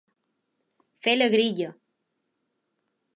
Fer 1.03 1.13
la 1.17 1.27
grilla. 1.35 1.69